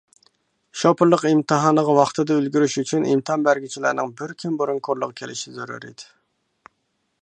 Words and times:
شوپۇرلۇق 0.83 1.25
ئىمتىھانىغا 1.31 1.93
ۋاقتىدا 1.99 2.37
ئۈلگۈرۈش 2.43 2.79
ئۈچۈن، 2.83 3.07
ئىمتىھان 3.11 3.47
بەرگۈچىلەرنىڭ 3.49 4.11
بىر 4.23 4.35
كۈن 4.41 4.57
بۇرۇن 4.63 4.81
كورلىغا 4.89 5.17
كېلىشىشى 5.23 5.59
زۆرۈر 5.61 5.91
ئىدى. 5.91 6.09